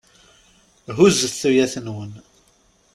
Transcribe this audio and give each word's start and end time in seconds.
Huzzet 0.97 1.35
tuyat-nwen. 1.41 2.11